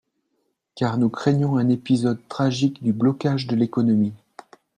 [0.73, 4.13] Car nous craignons un épisode tragique du blocage de l’économie.